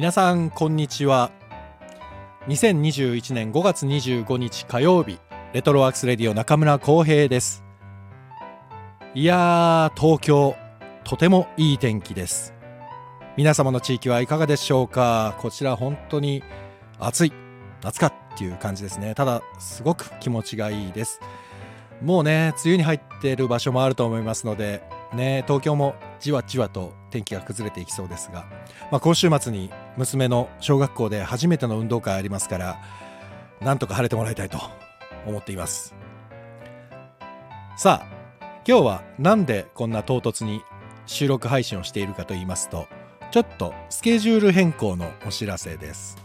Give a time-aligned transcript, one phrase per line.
[0.00, 1.30] 皆さんこんにちは。
[2.48, 5.18] 2021年5月25日火曜日
[5.52, 7.62] レトロワークスレディオ中村浩平です。
[9.12, 10.56] いやー東京
[11.04, 12.54] とてもいい天気です。
[13.36, 15.36] 皆様の地域はいかがでしょうか？
[15.38, 16.42] こちら本当に
[16.98, 17.32] 暑い
[17.82, 19.14] 夏かっていう感じですね。
[19.14, 21.20] ただすごく気持ちがいいです。
[22.00, 24.82] もうね梅雨に入っている場所もあると思いますので
[25.14, 28.46] ね東京もじわじわと天気が崩れていきそうですが、
[28.90, 32.80] まあ、今週末に娘の小学校で初めての運動会ありますから
[33.60, 34.58] なんとか晴れてもらいたいと
[35.26, 35.94] 思っています。
[37.76, 38.20] さあ
[38.66, 40.62] 今日はなんでこんな唐突に
[41.06, 42.86] 収録配信をしているかと言いますと
[43.30, 46.18] ちょっとスケジュール変更のお知らせです。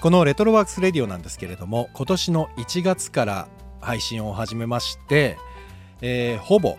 [0.00, 3.48] このレトロワークスレディオなんですけれども今年の1月から
[3.80, 5.36] 配信を始めまして、
[6.00, 6.78] えー、ほぼ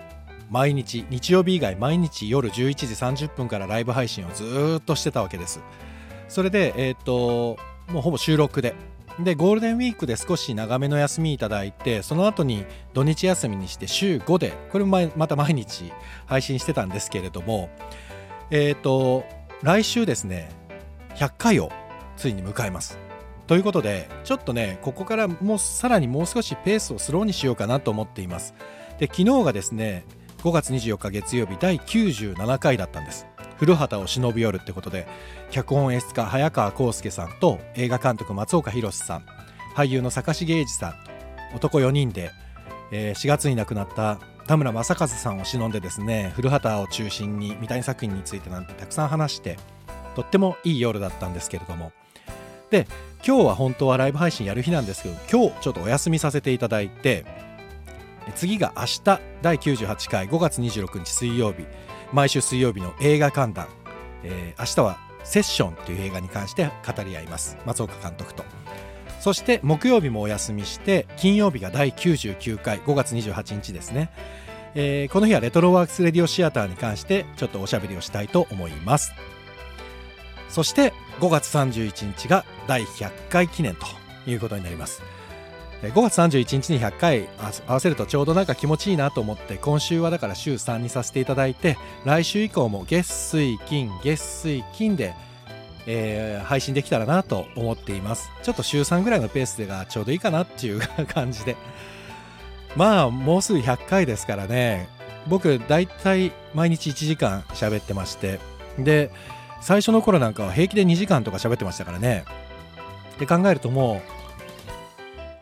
[0.49, 5.61] 毎日日曜日以外毎日夜11時30分からライブ配信をずっとしてたわけです。
[6.27, 7.57] それでえっ、ー、と
[7.91, 8.75] もうほぼ収録で。
[9.19, 15.91] でゴールデンウィークで少し長めの休みいただいてその後に土日休みにして週5でこれもまた毎日
[16.25, 17.69] 配信してたんですけれども
[18.49, 19.25] えっ、ー、と
[19.61, 20.49] 来週ですね
[21.15, 21.69] 100回を
[22.15, 22.97] ついに迎えます。
[23.45, 28.53] ということでちょっとねここからもうさらにもう少しペースをスローにしようかなと思っています。
[28.99, 30.05] で昨日がですね
[30.41, 33.27] 5月24日月曜日第97回だったんです。
[33.57, 35.05] 古畑を忍び寄るってことで
[35.51, 39.25] 脚本演出家早川康介さんと映画監督松岡弘さん
[39.75, 40.95] 俳優の坂重英二さん
[41.55, 42.31] 男4人で、
[42.91, 49.57] えー、4月に亡くなった田村正和さんを忍んでですね古畑を中心に三谷作品についてなんてたくさん話して
[50.15, 51.91] とってもいい夜だったんですけれども。
[52.69, 52.87] で
[53.25, 57.25] 今日は本当はライブ配信やる日なんですけど今日ちょっとお休みさせていただいて
[58.35, 61.65] 次が明日第98回5月26日水曜日。
[62.11, 63.67] 毎週水曜日の映画観覧、
[64.23, 67.57] えー、明日はセッションという映画に関して語り合います。
[67.65, 68.43] 松岡監督と。
[69.19, 74.09] そして木曜日もお休みして金曜日が第99回5月28日ですね、
[74.75, 79.13] えー、この日はレトロワークスレディオシアターに関してちょっとおしゃべりをしたいと思います。
[80.47, 83.85] そして5月31日が第100回記念と
[84.25, 85.03] いうことになります。
[85.81, 87.29] 5月31日に100回
[87.67, 95.15] 合わせるとちょうどなんか気持ちいいなと思って今週はだから週3にさせていただいて来週以降も月水金月水金で、
[95.87, 98.29] えー、配信できたらなと思っています。
[98.43, 101.55] ちょっと週3ぐらいのペースでがちょうどいいかなっていう感じで。
[102.75, 104.89] まあもうすぐ100回ですからね。
[105.27, 108.39] 僕だいたい毎日1時間喋ってまして。
[108.77, 109.11] で
[109.61, 112.25] 最初の頃なんかは平気で2時間とか喋ってましたからね。
[113.15, 114.18] って考えるともう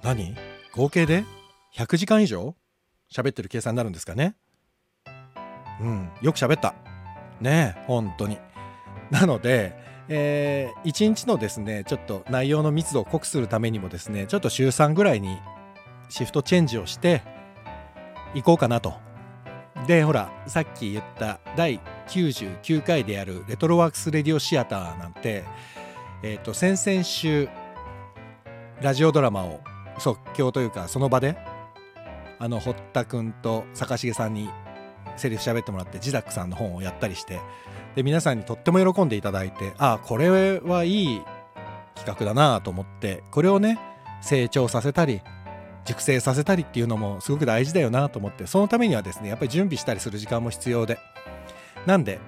[0.03, 0.35] 何？
[0.74, 1.24] 合計で
[1.75, 2.56] ？100時間以上？
[3.12, 4.35] 喋ってる計算になるんですかね？
[5.81, 6.74] うんよく喋った。
[7.40, 8.38] ねえ本当に。
[9.12, 9.75] なので、
[10.09, 15.38] えー、1日のですねちょっと内容の密度を濃くするためにもですねちょっと週3ぐらいに
[16.09, 17.22] シフトチェンジをして
[18.34, 18.94] いこうかなと。
[19.85, 25.44] でほらさっき言った第99回であるレトロワークスレディオシアターなんて
[26.24, 27.47] えっ、ー、と先々週
[28.81, 29.62] ラジオドラマを
[30.00, 31.38] 即興というかその場で
[32.40, 34.50] あの堀田君と坂重さんに
[35.16, 37.40] セリフ喋ってもらってジダックさんの本をやったりして
[37.96, 41.22] で皆さんにとっても喜んでいただいてああこれはいい
[41.96, 43.80] 企画だなと思ってこれをね
[44.22, 45.22] 成長させたり
[45.85, 51.00] 熟成させたりっていうのもすごく大事だよなと思ってそのためにはですねやっぱり準備したりする時間も必要で。
[51.85, 52.19] なんで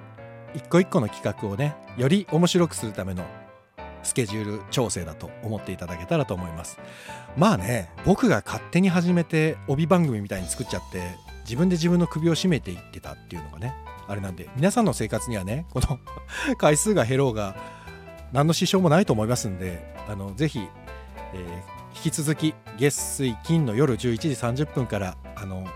[0.55, 3.25] 一個一個の企画をねより面白くするための
[4.03, 6.79] スケジュール調整だと思っていただけたらと思います。
[7.37, 13.73] まあね僕が勝手に始めて帯番組みたいに作っちゃって自分で自分の首を絞めていってたっていうのがね
[14.07, 15.99] あれなんで皆さんの生活にはねこの
[16.57, 17.55] 回数が減ろうが
[18.31, 20.59] 何の支障もないと思いますんであのぜひ、
[21.33, 25.67] えー、引き続き月水金の夜11時30分からあの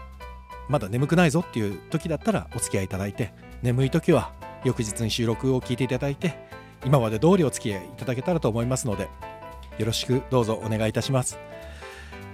[0.70, 4.34] まだ眠くないぞっていう時だったらお付き合いいただいて眠い時は
[4.64, 6.38] 翌日に収録を聞いていただいて
[6.86, 9.10] 今まで通りお付き合いいただけたらと思いますので
[9.78, 11.40] よろしくどうぞお願いいたします。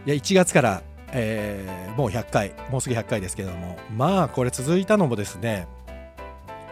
[0.05, 0.81] いや1月から、
[1.11, 5.67] えー、もう100回もうすぐ100回ですけれどもまあこれ続いたのもですね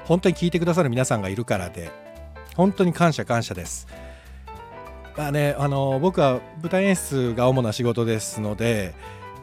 [0.05, 1.91] 本当に聞いてくださる皆さんがいるからで
[2.55, 3.87] 本当に感謝感謝です。
[5.15, 8.93] まあねあの僕は舞台演出が主な仕事ですので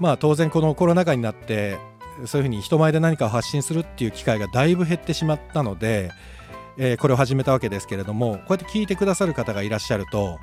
[0.01, 1.79] まあ当然このコロナ禍になって
[2.27, 6.11] そういうふうに人前で何かを発信するっていう機会がだいぶ減ってしまったので
[6.77, 10.39] えー、これを始めたわけですけれどもこうやって聞いてくださる方がいらっしゃると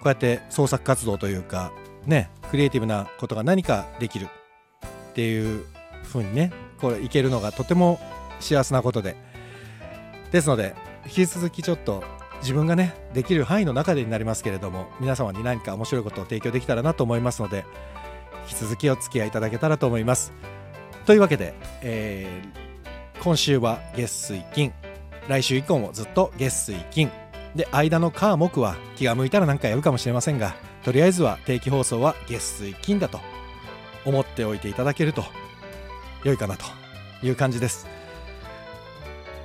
[0.00, 1.72] こうやって創作活動というか
[2.04, 4.28] ねクリエイティブなことが何かできる
[5.10, 5.64] っていう
[6.04, 8.00] 風にねこれいけるのがとても
[8.40, 9.16] 幸せなことで。
[10.32, 10.74] ですので
[11.06, 12.02] 引き続きちょっと
[12.40, 17.64] 自分がねできる範囲の中でになりますけれども皆様に何か面白いことを提供できたらなと思いますので
[18.48, 20.32] 引き続きお付き合いいただけたらと思います。
[21.04, 24.72] というわけで、えー、今週は月水金。
[25.28, 27.10] 来週以降もずっと月水金。
[27.54, 33.18] で間の火木は気が向いたら何かやるかもしれませんがとりあえずは定期放送は月水金だと
[34.04, 35.24] 思っておいていただけると
[36.22, 36.66] 良いかなと
[37.22, 37.86] いう感じです。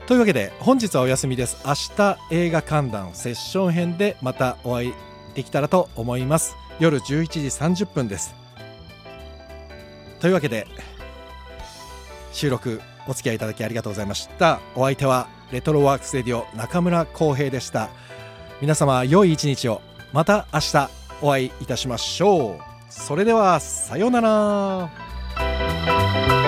[0.08, 1.58] というわけで本日はお休みです。
[1.66, 4.94] 明日映画観覧セッション編でまたお会い
[5.36, 6.56] できたらと思います。
[6.80, 8.36] 夜11時30分です。
[10.20, 10.68] というわけで
[12.34, 14.60] 収録お付き合いいただきありがとうございました。
[14.76, 17.90] お相手はレトロワークスレディオ中村浩平でした。
[18.62, 19.82] 皆様良い一日を。
[20.14, 20.90] また明日
[21.22, 22.60] お会いいたしましょう。
[22.90, 26.41] それではさようなら。